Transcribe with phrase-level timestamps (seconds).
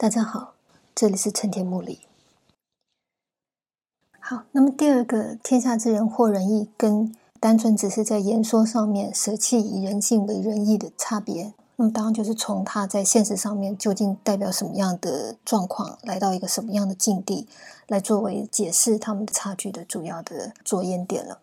[0.00, 0.54] 大家好，
[0.94, 2.00] 这里是陈田木里。
[4.18, 17.46] 好，那么第二个“天下之人或仁义”跟单纯只是在言说上面舍弃以人性为仁义的差别，那么当然就是从他在现实上面究竟代表什么样的状况，来到一个什么样的境地，
[17.86, 21.40] 来作为解释他们的差距的主要的着眼点了。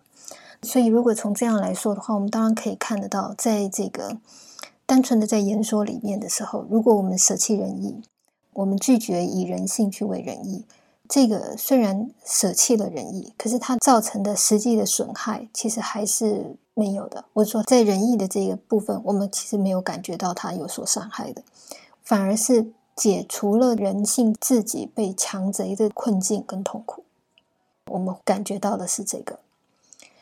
[0.63, 4.17] 所以，如果从这样来说的话，我们当然可以看得到，在这个
[4.87, 8.01] 单纯的在言说里面的时候，如果我们舍弃仁义。
[8.57, 10.65] 我们拒绝以人性去为仁义，
[11.07, 17.25] 这个虽然舍弃了仁义，可是它造成的实际的损害其实还是没有的。
[17.33, 21.43] 我说在仁义的这个部分，我们其实没有感觉到它有所伤害的，
[22.01, 27.03] 反而是解除了人性自己被强贼的困境跟痛苦。
[27.91, 29.37] 我们感觉到的是这个。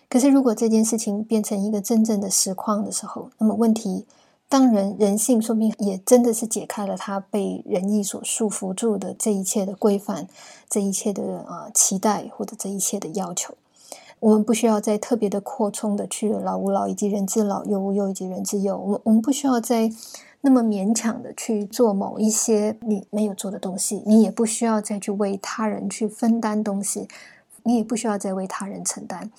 [0.09, 4.05] 可是如果这件事情变成一个真正的实况的时候，那么问题。
[4.47, 10.27] 当然人性说明也真的是解开了他被仁义所束缚住的这一切的规范，
[10.69, 13.55] 这一切的啊期待或者这一切的要求，
[14.19, 18.77] 我们不需要再特别的扩充的去老吾老以及人之老，幼吾幼以及人之幼。
[18.77, 19.91] 我们我们不需要再
[20.41, 27.07] 那么勉强的去做某一些你没有做的东西，你也不需要再去为他人去分担东西，
[27.63, 29.31] 你也不需要再为他人承担，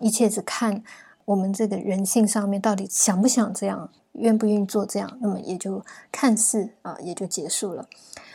[0.00, 0.82] 一切只看
[1.26, 3.90] 我们这个人性上面到底想不想这样。
[4.18, 7.86] 愿不愿意做这样，那么也就看似啊，也就结束了。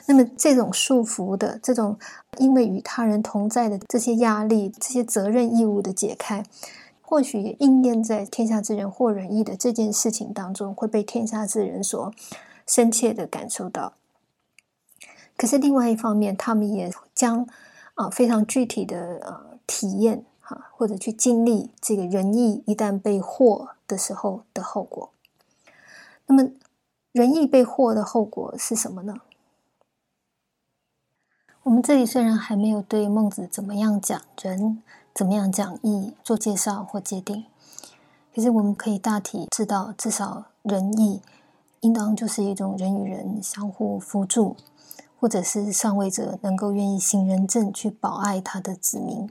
[0.08, 1.98] 那么这种束缚的这种，
[2.38, 6.44] 因为与他人同在的这些压力、这些责任义务的解开，
[7.02, 12.12] 或许也应验在天下之人或仁义的这件事情当中，会被天下之人所
[12.66, 13.94] 深切的感受到。
[15.38, 17.48] 可是另外一方面，他们也将
[17.96, 25.12] 啊非常具体的啊体验哈，或者去经历这个仁义一旦被获的时候的后果。
[26.32, 26.50] 那么，
[27.12, 29.20] 仁义被祸的后果是什么呢？
[31.64, 34.82] 我们这里虽然还没有对孟子怎么样讲仁、
[35.14, 37.44] 怎么样讲义做介绍或界定，
[38.34, 41.22] 可是我们可以大体知道，至少仁义
[41.82, 44.56] 应当就是一种人与人相互扶助，
[45.20, 49.30] 或者是上位者能够愿意行仁政去保爱他的子民，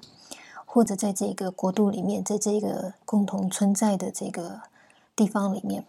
[0.66, 4.60] 或者在这个国度里面，在这个共同存在的这个
[5.16, 5.86] 地方里面。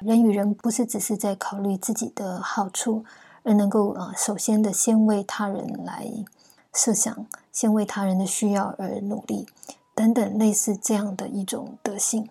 [0.00, 3.02] 人与人不是只是在考虑自己的好处，
[3.44, 6.06] 而能够啊，首先的先为他人来
[6.74, 9.46] 设想，先为他人的需要而努力，
[9.94, 12.28] 等等类似这样的一种德性。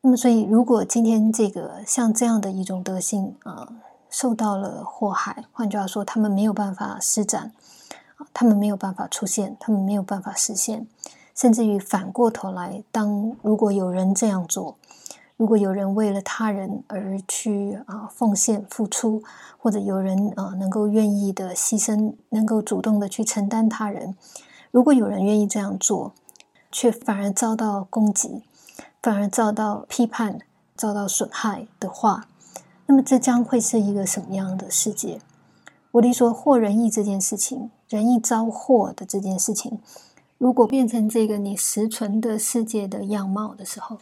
[0.00, 3.68] 那么，所以如果今天这个像这样的一种德性啊，
[4.08, 7.52] 受到了祸害，换句话说，他们没有办法施展，
[8.32, 10.86] 他们没有办法出现，他们没有办法实现，
[11.34, 14.78] 甚至于反过头来，当如果有人这样做。
[15.36, 19.20] 如果有人为了他人而去啊奉献付出，
[19.58, 24.14] 或者有人啊能够愿意的牺牲，能够主动的去承担他人，
[24.70, 26.12] 如果有人愿意这样做，
[26.70, 28.44] 却反而遭到攻击，
[29.02, 30.38] 反而遭到批判，
[30.76, 32.28] 遭到损害的话，
[32.86, 35.18] 那么这将会是一个什么样的世界？
[35.90, 39.80] 我弟说祸人义这件事情，人义遭祸的这件事情，
[40.38, 43.98] 如果变成这个你实存的世界的样貌的时候。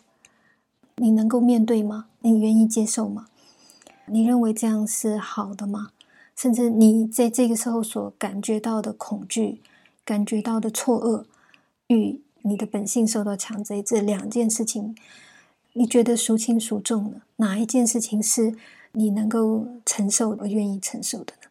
[0.96, 2.06] 你能够面对吗？
[2.20, 3.26] 你愿意接受吗？
[4.06, 5.90] 你认为这样是好的吗？
[6.34, 9.60] 甚至你在这个时候所感觉到的恐惧、
[10.04, 11.24] 感觉到的错愕，
[11.88, 14.96] 与你的本性受到强贼这两件事情，
[15.74, 17.22] 你觉得孰轻孰重呢？
[17.36, 18.56] 哪一件事情是
[18.92, 21.48] 你能够承受而愿意承受的呢？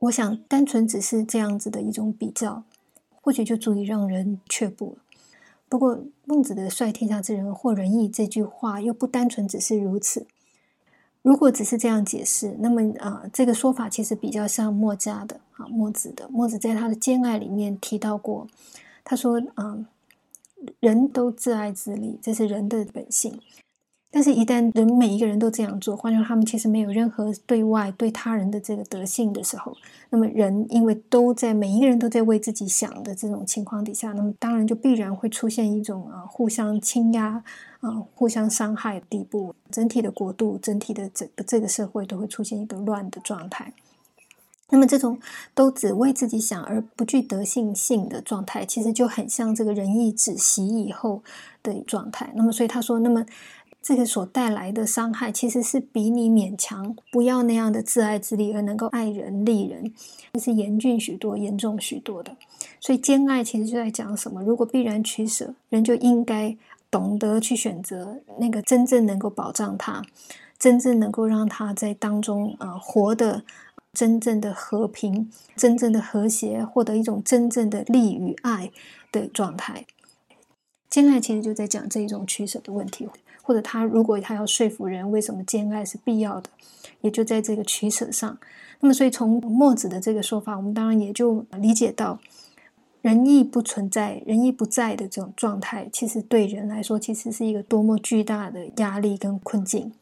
[0.00, 2.64] 我想，单纯只是这样子的一种比较，
[3.20, 5.02] 或许就足以让人却步了。
[5.72, 10.26] 不过，孟子的“率天下之人或仁义”这句话又不单纯只是如此。
[11.22, 16.28] 如果只是这样解释，那么啊，这个说法其实比较像墨家的啊，墨子的。
[16.28, 18.46] 墨子在他的《兼爱》里面提到过，
[19.02, 19.86] 他说啊，
[20.78, 23.40] 人都自爱自利，这是人的本性。
[24.14, 29.74] 但是，一旦人每一个人都这样做，换成他们其实没有任何对外对他人的这个德性的时候，
[30.10, 37.42] 那么人因为都在每一个人都在为自己想的这种情况底下，那么当然就必然会出现一种啊互相倾压
[37.80, 43.72] 啊互相伤害的地步，整体的国度、整体的整个这个社会都会出现一个乱的状态。
[44.68, 45.18] 那么这种
[45.54, 51.22] 都只为自己想而不具德性性的状态，其实就很像这个仁义止息以后
[51.62, 52.30] 的状态。
[52.34, 53.24] 那么所以他说，那么。
[53.82, 59.92] 这个所带来的伤害，其实是比你勉强不要那样的自爱自利而能够爱人利人，
[60.40, 62.36] 是严峻许多、严重许多的。
[62.80, 64.42] 所以兼爱其实就在讲什么？
[64.42, 66.56] 如果必然取舍，人就应该
[66.90, 70.02] 懂得去选择那个真正能够保障他、
[70.58, 73.42] 真正能够让他在当中呃活的
[73.92, 78.70] 真正的和平、真正的和谐，获得一种真正的利与爱
[79.10, 79.86] 的状态。
[80.92, 83.08] 兼爱其实就在讲这一种取舍的问题，
[83.40, 86.50] 或者他如果他要说服人为什么兼爱是必要的，
[87.00, 88.36] 也就在这个取舍上。
[88.80, 92.20] 那么，所以从墨子的这个说法，我们当然也就理解到。
[93.00, 99.92] 仁义不存在，仁义不在的这种状态，其实对人来说，其实是一个多么巨大的压力跟困境。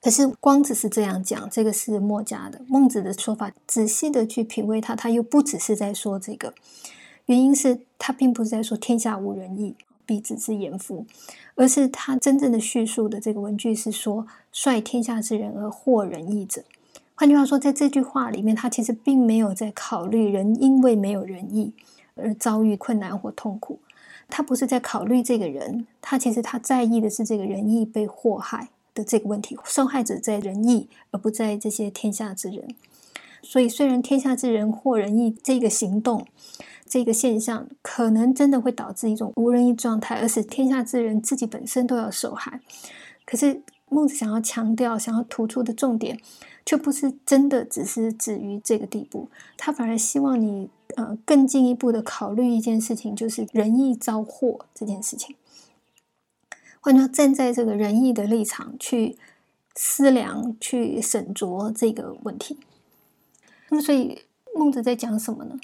[0.00, 3.52] 可是光只是这样讲，这个是墨家的孟子的说法。
[3.66, 6.54] 仔细的去品味它，他又不只是在说这个。
[7.26, 9.76] 原因是他并不是在说天下无仁义，
[10.10, 11.06] 必子之言夫，
[11.54, 16.64] 而是他真正的叙述的这个文句是说率天下之人而获仁义者。
[17.14, 21.72] 换句话说，在这句话里面，他其实并没有在考虑人因为没有仁义。
[22.16, 23.78] 而遭遇困难或痛苦，
[24.28, 29.56] 他不是在考虑这个人，他其实他在意的是这个仁义被祸害的这个问题。
[29.64, 32.74] 受害者在仁义，而不在这些天下之人。
[33.42, 36.26] 所以，虽然天下之人获仁义这个行动、
[36.86, 42.60] 这个现象，可能真的会导致一种无人义状态，而使天下之人自己本身都要受害。
[43.24, 46.18] 可是，孟子想要强调、想要突出的重点，
[46.64, 50.70] 却不是真的只是止于这个地步，他反而希望你。
[50.96, 55.36] 呃，更进一步的考虑一件事情，就是仁义遭祸这件事情。
[56.80, 59.16] 换句话站在这个仁义的立场去
[59.76, 62.58] 思量、去审酌这个问题。
[63.70, 64.22] 那么，所以
[64.54, 65.58] 孟子在讲什么呢？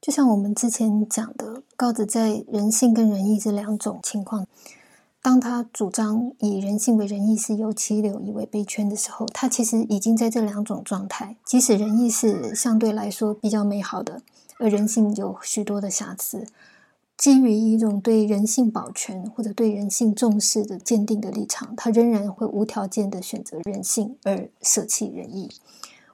[0.00, 4.46] 就像我们之前讲的，告子在人性跟仁义这两种情况。
[5.22, 11.36] 当他主张以人性为仁义是由其柳以为悲圈的时候，他其实已经在这两种状态。
[11.42, 14.20] 即使仁义是相对来说比较美好的，
[14.58, 16.46] 而人性有许多的瑕疵，
[17.16, 25.50] 基于一种对人性保全或者对人性重视的坚定的立场，他仍然会无条件的选择人性而舍弃仁义。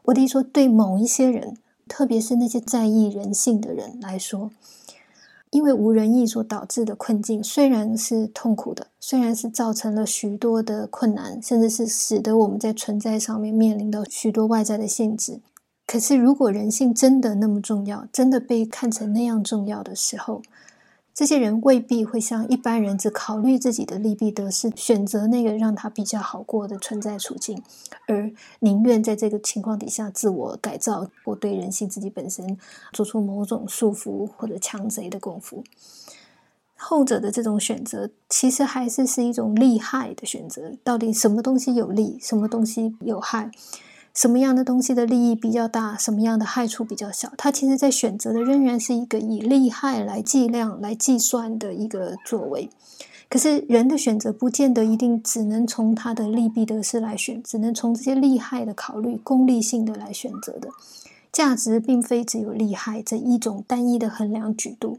[0.05, 1.57] 我的意思说，对某一些人，
[1.89, 4.51] 特别是那些在意人性的人来说。
[5.51, 15.41] 因为无人义所导致的困境，虽然是痛苦的，虽然是造成了许多的困难，甚至是使得我们在存在上面面临到许多外在的限制。
[15.89, 20.41] 可是，如果人性真的那么重要，真的被看成那样重要的时候，
[21.21, 27.63] 这些人未必会像一般人只考虑自己的利弊得失，选择那个让他比较好过的存在处境，
[28.07, 32.57] 而宁愿在这个情况底下自我改造或对人性自己本身
[32.95, 35.63] 做出某种束缚或者强贼的功夫。
[36.75, 40.73] 后者的这种选择，其实还是是一种利害的选择。
[40.83, 43.51] 到底什么东西有利，什么东西有害？
[44.13, 47.33] 什么样的东西的利益比较大，什么样的害处比较小？
[47.39, 52.69] 他其实在选择的仍然是一个以利害来计量、来计算的一个作为。
[53.29, 60.69] 可是人的选择不见得一定只能从他的利弊得失来选，只能从这些利害的考虑、功利性的来选择的。
[61.33, 64.99] 价值并非只有利害这一种单一的衡量举度。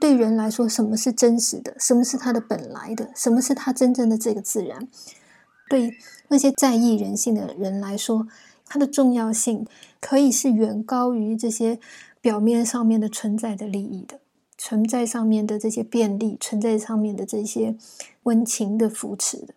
[0.00, 1.76] 对人来说，什么是真实的？
[1.78, 3.10] 什么是他的本来的？
[3.14, 4.88] 什么是他真正的这个自然？
[5.74, 5.96] 对
[6.28, 8.28] 那些在意人性的人来说，
[8.64, 9.66] 它的重要性
[9.98, 11.80] 可以是远高于这些
[12.20, 14.20] 表面上面的存在的利益的，
[14.56, 17.76] 存在上面的这些便利，存在上面的这些
[18.22, 19.52] 温情的扶持的。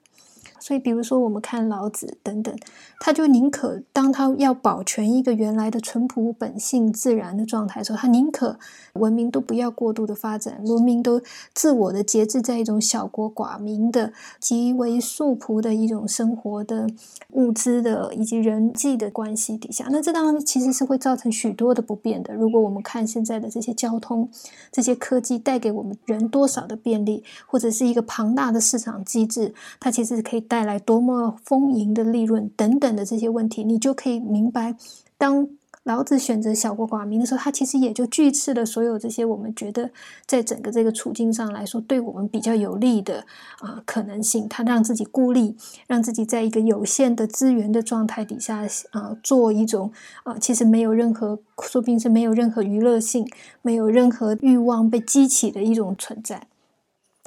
[0.67, 2.53] 所以，比如说，我们看老子等等，
[2.99, 8.59] 他就宁可当他要保全一个原来的淳朴本性自然的状态的时候，他宁可
[8.95, 11.21] 文明都不要过度的发展，文明都
[11.53, 16.85] 自我的节制在一种小国寡民的极为素朴的一种生活的
[17.31, 19.87] 物资的以及人际的关系底下。
[19.89, 22.33] 那这当然其实是会造成许多的不便的。
[22.33, 24.29] 如果我们看现在的这些交通、
[24.69, 30.56] 这些科技带给我们人多少的便利，或者是一个庞大的市场机制，它其实是可以带。
[30.57, 34.75] 带来多么丰盈的利润等等的这些问题，你就可以明白，
[35.15, 35.47] 当
[35.83, 39.91] 老子选择小国寡民的时候，他其实也就拒斥了所有这些我们觉得
[40.25, 43.23] 在整个这个处境上来说对我们比较有利的
[43.59, 44.49] 啊可能性。
[44.49, 49.91] 他让自己孤立，让自己在一个有限的资源的状态底下啊，做一种
[50.23, 53.29] 啊，其实没有任何说不定是没有任何娱乐性、
[53.61, 56.47] 没有任何欲望被激起的一种存在。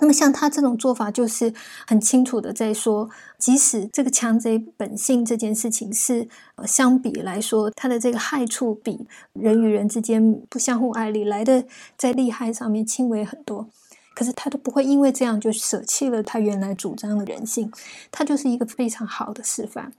[0.01, 1.53] 那么，像他这种做法，就是
[1.87, 11.65] 很清楚的在说，即使这个强贼本性这件事情是呃相比来说，他的这个害处比人与人之间不相互爱理来的
[11.97, 13.69] 在利害上面轻微很多。
[14.13, 17.73] 可是他都不会因为这样就舍弃了他原来主张的人性，
[18.11, 19.93] 他就是一个非常好的示范。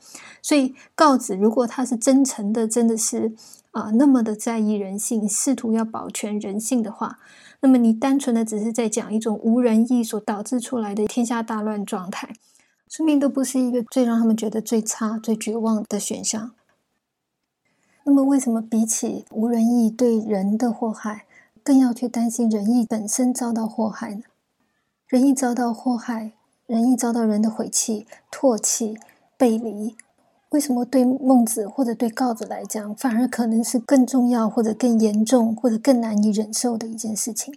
[0.43, 3.33] 所以告子如果他是真诚的，真的是
[3.71, 7.17] 啊那么的在意人性，试图要保全人性的话，
[7.61, 12.33] 那么你单纯的只是在讲一种无人义所导致出来的天下大乱状态，
[12.87, 16.51] 说明都不是一个最让他们觉得最差、最绝望的选项。
[18.03, 21.25] 那么为什么比起无人义对人的祸害？
[21.63, 24.23] 更要去担心仁义本身遭到祸害呢？
[25.05, 26.31] 仁义遭到祸害，
[26.65, 28.97] 仁义遭到人的毁弃、唾弃、
[29.37, 29.95] 背离，
[30.51, 37.53] 为什么对孟子或者对告子来讲，反而可能是更重要，或者更严重，或者更难以忍受的一件事情？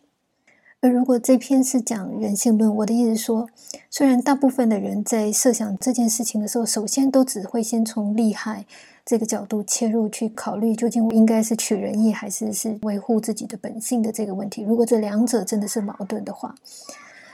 [0.81, 3.49] 而如果这篇是讲人性论，我的意思说，
[3.91, 8.65] 虽然大部分的人在设想这件事情的时候，首先都只会先从利害。
[9.05, 14.63] 这个角度切入去考虑，究竟应该是取仁义，还是是维护自己的本性的这个问题。
[14.63, 16.55] 如果这两者真的是矛盾的话，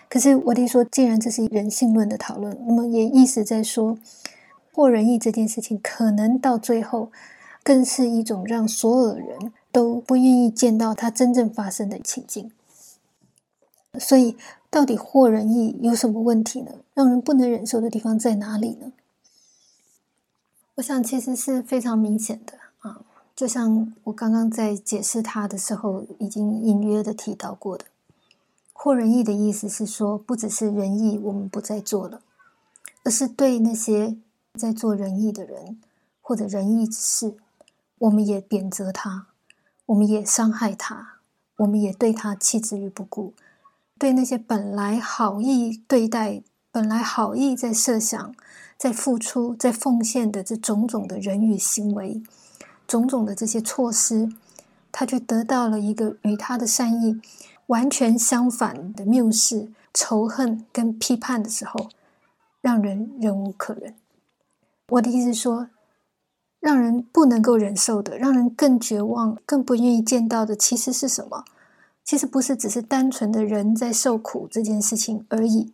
[0.09, 3.97] 可是我得说，既然这是人性论的讨论，那么也意思在说，
[4.73, 7.11] 或仁义这件事情，可能到最后，
[7.63, 12.51] 更是一种让所有人都不愿意见到它真正发生的情境。
[13.99, 14.37] 所以，
[14.71, 16.73] 到底或仁义有什么问题呢？
[16.95, 18.93] 让人不能忍受的地方在哪里呢？
[20.77, 23.03] 我想其实是非常明显的啊，
[23.35, 27.85] 就像我刚刚在解释它的时候，已经隐约的提到过的。
[28.73, 32.23] 或仁义的意思是说，不只是仁义我们不再做了，
[33.03, 34.17] 而是对那些
[34.59, 35.81] 在做仁义的人
[36.21, 37.37] 或者仁义之事，
[37.99, 39.27] 我们也贬责他，
[39.87, 41.19] 我们也伤害他，
[41.57, 43.35] 我们也对他弃之于不顾。
[43.99, 46.43] 对那些本来好意对待、
[46.73, 48.35] 本来好意在设想。
[48.81, 52.23] 在付出、在奉献的这种种的人与行为，
[52.87, 54.33] 种种的这些措施，
[54.91, 57.21] 他却得到了一个与他的善意
[57.67, 61.91] 完全相反的谬视、仇恨跟批判的时候，
[62.63, 63.95] 让人忍无可忍。
[64.91, 65.69] 我的意思是说，
[66.61, 71.45] 让人不能够忍受的，让人更绝望、更不愿意见到的，其实是什么？
[72.05, 75.73] 其实不是只是单纯的人在受苦这件事情而已，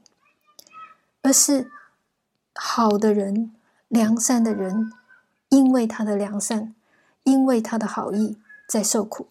[1.23, 1.71] 而是。
[2.59, 3.53] 好的人，
[3.89, 4.91] 良善的人，
[5.51, 6.75] 因为他的良善，
[7.23, 9.27] 因为他的好意，在受苦。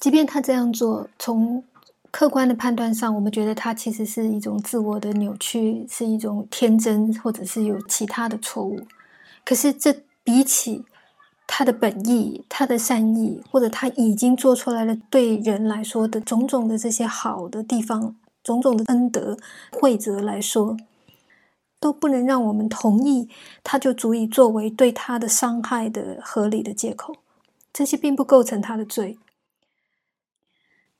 [0.00, 1.62] 即便他这样做，从
[2.18, 8.80] 客观的判断上，我们觉得他其实是一种自我的扭曲，是一种天真，或者是有其他的错误。
[9.44, 9.94] 可是，这
[10.24, 10.86] 比起
[11.46, 19.36] 他的本意、他的善意，或者他已经做出来了对人来说的种种的这些好的地方、种种的恩德
[19.72, 20.78] 惠泽来说。
[21.78, 23.28] 都不能让我们同意，
[23.62, 27.16] 他就足以作为对他的伤害的合理的借口。
[27.74, 29.18] 这些并不构成他的罪。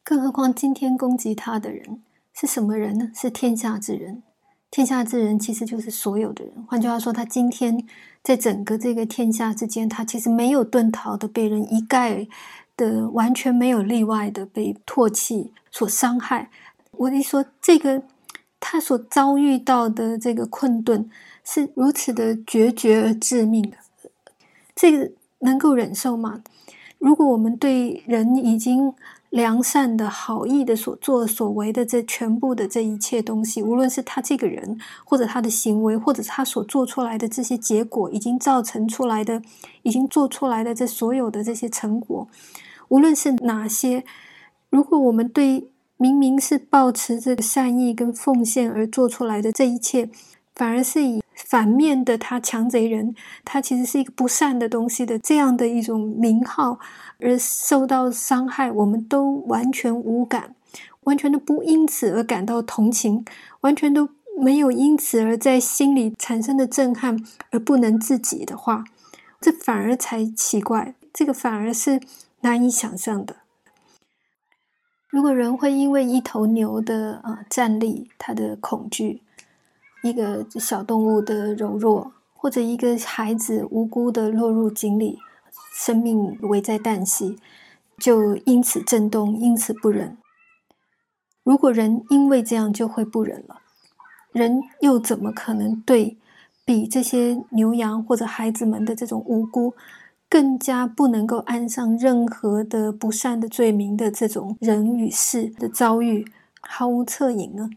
[0.08, 2.00] 更何况，今天攻击他的人
[2.32, 3.10] 是什么人呢？
[3.12, 4.22] 是天下之人。
[4.70, 6.54] 天下之人其实就是所有的人。
[6.68, 7.84] 换句话说，他今天
[8.22, 12.28] 在整个这个天下之间，他其实没有遁逃的，被人一概
[12.76, 16.50] 的完全没有例外的被唾弃、所伤害。
[16.92, 18.04] 我一说这个。
[18.58, 21.08] 他所遭遇到的这个困顿
[21.44, 23.76] 是如此的决绝而致命的，
[24.74, 26.42] 这个能够忍受吗？
[26.98, 28.92] 如果我们对人已经
[29.36, 39.42] 良善的好意的所作所为的这全部的这一切东西，无论是他这个人，或者他的行为，或者他所做出来的这些结果，已经造成出来的，
[39.82, 42.26] 已经做出来的这所有的这些成果，
[42.88, 44.04] 无论是哪些，
[44.70, 45.68] 如果我们对。
[45.98, 50.10] 明明是抱持这个善意跟奉献而做出来的这一切，
[50.54, 53.14] 反而是以反面的他强贼人，
[53.44, 56.78] 他其实是一个不善的东西的这样的一种名号
[57.20, 60.54] 而受到伤害，我们都完全无感，
[61.02, 63.24] 完全都不因此而感到同情，
[63.60, 68.84] 完全都没有因此而在心里产生的震撼而不能自己的话，
[69.40, 72.00] 这反而才奇怪，这个反而是
[72.40, 73.36] 难以想象的。
[75.08, 79.22] 如果人会因为一头牛的啊站立，他的恐惧，
[80.02, 85.18] 一个小动物的柔弱，或者一个孩子无辜的落入井里，
[85.74, 87.38] 生命危在旦夕，
[87.98, 90.16] 就因此震动，因此不忍。
[91.42, 93.60] 如果人因为这样就会不忍了，
[94.32, 96.16] 人又怎么可能对
[96.64, 99.74] 比这些牛羊或者孩子们的这种无辜？
[100.28, 106.26] 更加不能够安上任何的不善的罪名的这种人与事的遭遇，
[106.60, 107.70] 毫无恻隐呢？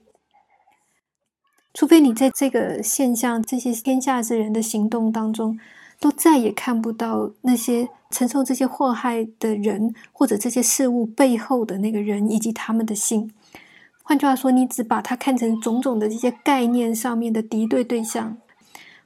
[1.73, 5.59] 除非你在这个现象、这些天下之人的行动当中，
[5.99, 13.31] 都再也看不到那些承受这些祸害的人，或者这些事物背后的那个人以及他们的心。
[14.01, 18.38] 换句话说，你只把它看成种种的这些概念上面的敌对对象，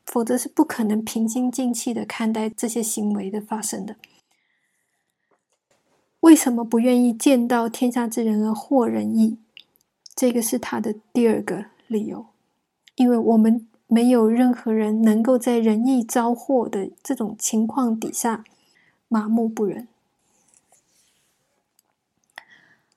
[0.05, 3.97] 否则是不可能平心静气的看待这些行为的发生的。
[6.21, 9.37] 为什么不愿意见到天下之人而获人意？
[10.15, 12.27] 这个是他的第二个理由，
[12.95, 13.67] 因为我们。
[13.85, 18.43] 没有任何人能够在仁义招祸的这种情况底下
[19.07, 19.87] 麻木不仁。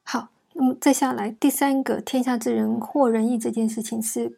[0.02, 4.34] 好，那么再下来第三个天下之人获仁义这件事情是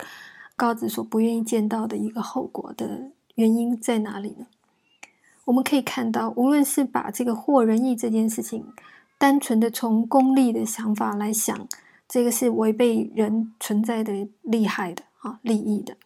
[0.56, 4.48] 高子所不愿意见到的一个后果的原因在哪里呢？
[5.44, 8.66] 我们可以看到，无论是把这个获仁义这件事情
[9.16, 11.68] 单纯的从功利的想法来想，
[12.08, 15.96] 这个是违背人存在的利害的啊利益的。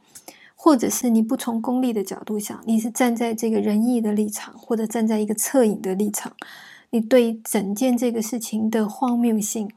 [0.54, 6.37] 或者是你不从功利的角度想，你是站在这个仁义的立场，或者站在一个恻隐的立场，
[6.90, 9.69] 你对整件这个事情的荒谬性、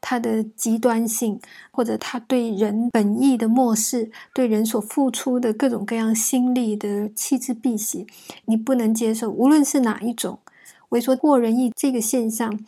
[0.00, 1.38] 它的极端性，
[1.70, 8.06] 或者他对人本意的漠视，对人所付出的各种各样心力的弃之敝屣，
[8.46, 9.30] 你不能接受。
[9.30, 10.38] 无论是哪一种，
[10.88, 12.58] 我说过仁义这个现象，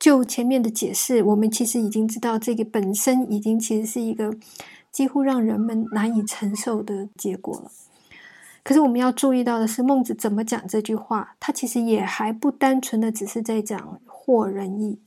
[0.00, 4.34] 就前面的解释，我们其实已经知道，这个本身已经其实是一个。
[4.96, 7.70] 几乎让人们难以承受的结果了。
[8.62, 11.36] 可是我们要注意到的是，孟子怎么讲这句话？
[11.38, 14.98] 他其实也还不单纯的只是在讲惑人意，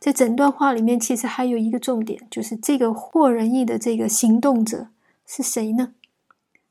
[0.00, 4.88] 在整段话里面，其实还有一个重点，就是这个惑人意的这个行动者
[5.24, 5.94] 是谁呢？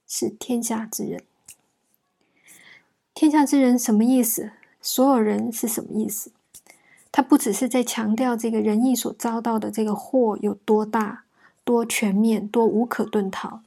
[0.06, 1.24] 是天下之人。
[3.14, 4.52] 天下之人什么意思？
[4.82, 6.34] 所有人是什么意思？
[7.14, 11.24] 他不只是在强调这个仁义所遭到的这个祸有多大。
[11.64, 13.62] 多全面，多无可遁逃。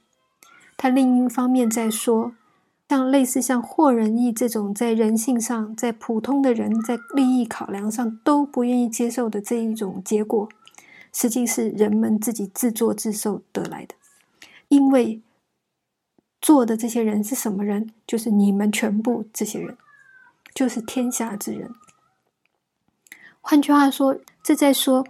[0.77, 2.35] 他另一方面在说，
[2.89, 10.49] 像类似像惑人意这种，在人性上，在普通的人在利益考量上都不愿意接受的这一种结果，
[11.13, 13.95] 实际是人们自己自作自受得来的。
[14.69, 15.23] 因为
[16.41, 17.93] 做的这些人是什么人？
[18.07, 19.79] 就是你们全部这些人，
[20.53, 21.73] 就是天下之人。
[23.41, 25.07] 换句话说，这在说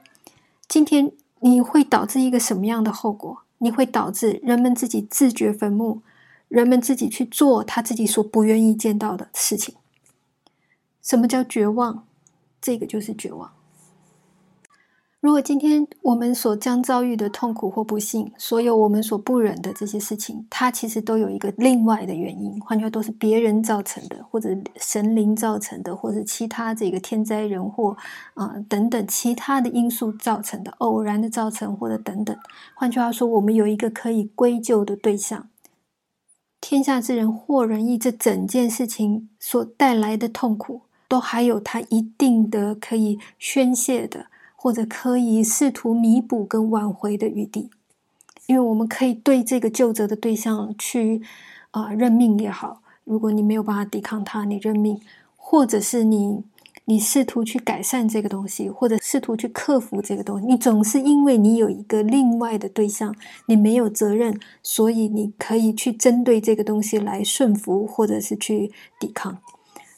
[0.69, 1.13] 今天。
[1.45, 3.43] 你会导致一个什么样的后果？
[3.59, 6.01] 你会导致人们自己自掘坟墓，
[6.49, 9.75] 人们自己去做他自己所不愿意见到的事情。
[11.03, 12.07] 什么叫绝望？
[12.63, 13.53] 这个就是绝望。
[15.25, 27.97] 如果今天我们所将遭遇的痛苦或不幸，所有我们所不忍的这些事情，它其实都有一个另外的原因，换句话都是别人造成的，或者神灵造成的，或者其他这个天灾人祸
[28.35, 32.37] 啊等等其他的因素造成的，偶然的造成或者等等。
[32.75, 35.49] 换句话说，我们有一个可以归咎的对象。
[36.61, 44.27] 天下之人或仁义，这整件事情所带来的痛苦，都还有它一定的可以宣泄的。
[44.65, 47.69] 或者可以试图弥补跟挽回的余地，
[48.47, 51.21] 因为我们可以对这个救责的对象去
[51.73, 52.81] 啊认命也好。
[53.05, 54.99] 如果你没有办法抵抗它，你认命，
[55.37, 56.43] 或者是你
[56.87, 69.37] 你试图去改善这个东西，或者试图去克服这个东西，你总是因为你有一个另外的对象，你没有责任，所以你可以去针对这个东西来顺服，或者是去抵抗。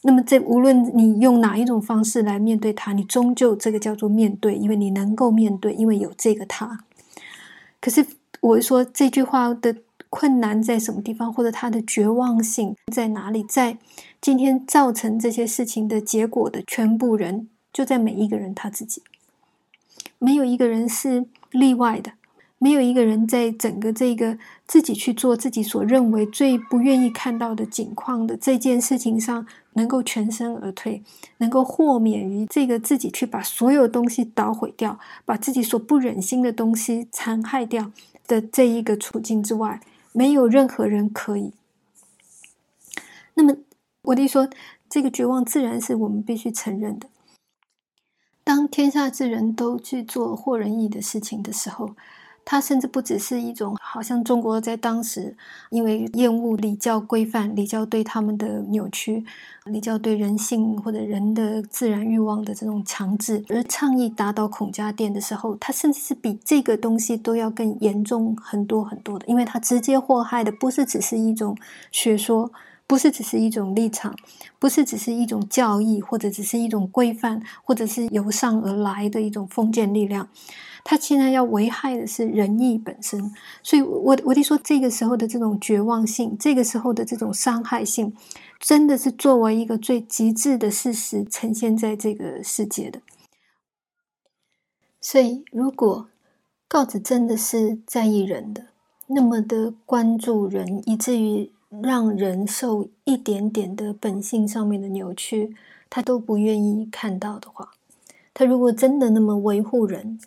[0.02, 6.84] 那么，这无论你用哪一种方式来面对它，你终究这个叫做面对，因为你能够面对，因为有这个他。
[7.80, 8.06] 可是，
[8.40, 9.76] 我说这句话的
[10.08, 13.42] 困难在什么地方，或者它的绝望性在哪里？
[13.42, 13.78] 在
[14.20, 19.02] 今天造成这些事情的结果的全部人，就在每一个人他自己，
[20.18, 22.12] 没有一个人是例外的。
[22.58, 31.02] 没有一个人在整个这个自己去做自己所认为最不愿意看到的景况的这件事情上，能够全身而退，
[31.38, 37.92] 能够豁免于这个自己去把所有东西捣毁掉，把自己所不忍心的东西残害掉
[38.26, 39.80] 的这一个处境之外，
[40.12, 41.52] 没有任何人可以。
[43.34, 43.56] 那么，
[44.02, 44.48] 我弟说，
[44.88, 47.08] 这个绝望自然是我们必须承认的。
[48.42, 51.94] 当天下之人都去做惑人意的事情的时候。
[52.48, 55.36] 它甚至不只是一种，好像中国在当时
[55.70, 59.24] 因为厌恶礼教规范、礼教对他们的扭曲、
[59.64, 71.56] 礼教对人性或者人的自然欲望的这种强制，而倡议打倒孔家店的时候，它甚至是比这个东西都要更严重很多很多的，因为它直接祸害的不是只是一种
[71.90, 72.52] 学说，
[72.86, 74.14] 不是只是一种立场，
[74.60, 80.28] 不是只是一种教义，或者只是一种规范，或者是由上而来的一种封建力量。
[80.88, 83.34] 他现在要危害的是仁义本身。
[83.60, 88.14] 所以，我我得说，这个时候的这种绝望性，这个时候的这种伤害性，
[88.60, 93.00] 真的是作为一个最极致的事实呈现在这个世界的。
[95.00, 96.08] 所以，如果
[96.68, 98.66] 告子真的是在意人的，
[99.08, 101.50] 那么的关注人，以至于
[101.82, 105.56] 让人受一点点的本性上面的扭曲，
[105.90, 107.72] 他都不愿意看到的话，
[108.32, 110.20] 他如果真的那么维护人，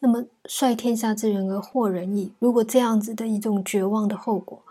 [0.00, 4.62] 那么率天下之人而惑人意，如果这样子的一种绝望的后果，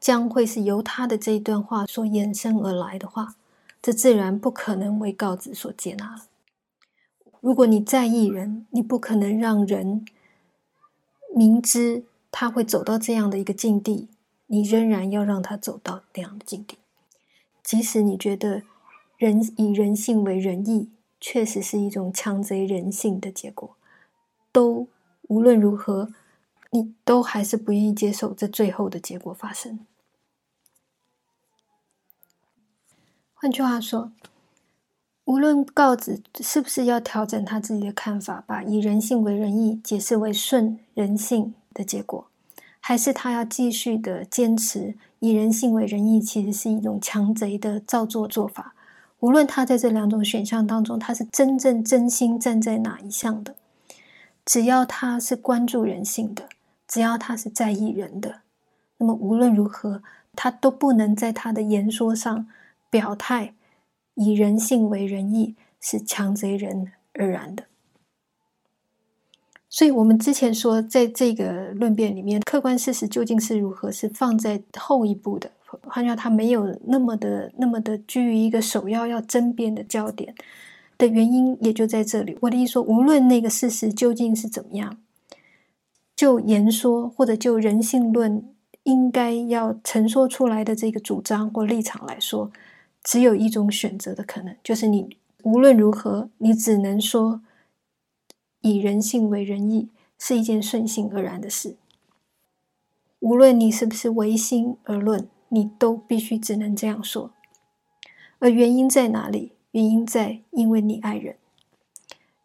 [0.00, 3.34] 将会是由他的这一段话所衍生而来的话，
[3.82, 6.22] 这自然不可能为告子所接纳了。
[7.40, 10.04] 如果你在意人，你不可能让人
[11.34, 14.08] 明知他会走到这样的一个境地，
[14.46, 16.78] 你仍然要让他走到那样的境地。
[17.62, 18.62] 即使你觉得
[19.18, 20.88] 人以人性为仁义，
[21.20, 23.76] 确实是一种强贼人性的结果，
[24.52, 24.86] 都
[25.22, 26.10] 无论如何，
[26.70, 29.80] 你都还是不愿意接受这最后的结果发生。
[33.34, 34.12] 换句话说。
[35.24, 42.26] 无论告子是不是要调整他自己的看法，把以人性为仁义解释为顺人性的结果，
[42.80, 48.74] 还是他要继续的坚持以人性为仁义其实是一种强贼的造作做法？
[49.20, 53.54] 无论他在这两种选项当中，他是真正真心站在哪一项的，
[54.44, 56.48] 只要他是关注人性的，
[56.86, 58.40] 只要他是在意人的，
[58.98, 60.02] 那么无论如何，
[60.34, 62.48] 他都不能在他的言说上
[62.90, 63.54] 表态。
[64.14, 67.64] 以人性为仁义是强贼人而然的，
[69.70, 75.50] 所以，我们之前说，在这个论辩里面，客观事实究竟是如何，是放在后一步的。
[75.84, 80.34] 换句话他没有那么的、那么的居于一个首要要争辩的焦点
[81.02, 82.38] 的原因，也就在这里。
[82.42, 84.98] 我的意思说，无论那个事实究竟是怎么样，
[86.14, 88.48] 就言说或者就人性论
[88.84, 92.52] 应该要陈说出来的这个主张或立场来说。
[93.02, 97.40] 只有一种选择的可能，就是你无论如何，你只能说
[98.60, 99.88] 以人性为仁义
[100.20, 101.74] 是一件顺性而然的事。
[103.18, 107.32] 无论你是不是唯心而论，你都必须只能这样说。
[108.38, 109.50] 而原因在哪里？
[109.72, 111.36] 原因在因为你爱人，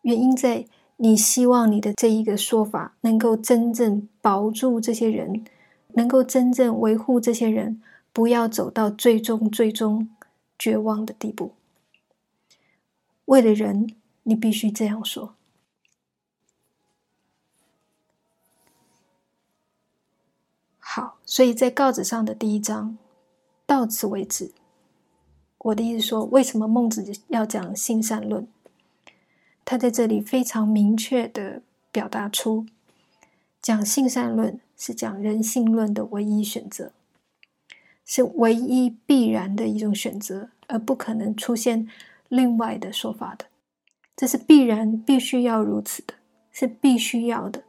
[0.02, 0.66] 原因在
[0.98, 5.46] 你希望你的这一个说法能够真正保住这些人，
[5.94, 10.10] 能够真正维护这些人，不要走到最终最终。
[10.60, 11.52] 绝望的地步。
[13.26, 15.36] 为了人，你必须这样说。
[20.80, 22.98] 好，所以在告子上的第一章
[23.68, 24.52] 到此为止。
[25.68, 28.48] 我的意思说，为什么孟子要讲性善论？
[29.66, 32.66] 他在这里非常明确的表达出，
[33.62, 36.92] 讲性善论是讲人性论的唯一选择。
[38.06, 41.90] 是唯一必然的一种选择，而不可能出现
[42.30, 43.48] 另外的说法的。
[44.16, 46.14] 这是必然、必须要如此的，
[46.50, 47.64] 是必须要的，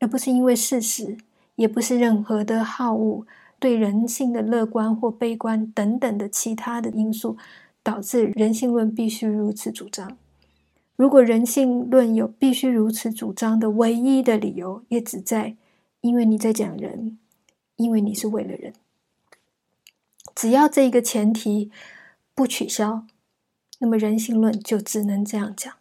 [0.00, 1.16] 而不是因为事实，
[1.54, 3.26] 也不是任何的好恶、
[3.58, 7.36] 对人性的乐观或悲观等等的其他的因素
[7.82, 10.16] 导致人性论必须如此主张。
[10.96, 15.56] 如果人性论有必须如此主张的唯一的理由，也只在
[16.00, 17.18] 因为你在讲人，
[17.76, 18.72] 因为你是为了人。
[20.34, 21.70] 只要这一个前提
[22.34, 23.06] 不取消，
[23.78, 25.72] 那么人性论就只能这样讲。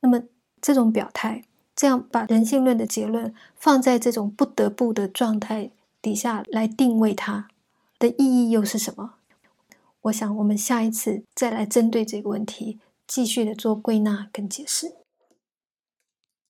[0.00, 0.22] 那么
[0.60, 1.44] 这种表态，
[1.80, 5.70] 这样把人性论的结论放在这种不得不的状态
[6.02, 7.48] 底下来定位它
[7.98, 9.14] 的意义又是什么？
[10.02, 14.99] 我想我们下一次再来针对这个问题继续的做归纳跟解释。